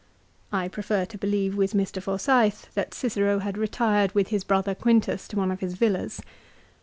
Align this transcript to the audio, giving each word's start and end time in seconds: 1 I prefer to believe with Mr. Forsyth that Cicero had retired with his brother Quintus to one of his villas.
1 0.49 0.63
I 0.63 0.67
prefer 0.67 1.05
to 1.05 1.17
believe 1.19 1.55
with 1.55 1.73
Mr. 1.73 2.01
Forsyth 2.01 2.73
that 2.73 2.95
Cicero 2.95 3.37
had 3.37 3.55
retired 3.55 4.15
with 4.15 4.29
his 4.29 4.43
brother 4.43 4.73
Quintus 4.73 5.27
to 5.27 5.37
one 5.37 5.51
of 5.51 5.59
his 5.59 5.75
villas. 5.75 6.19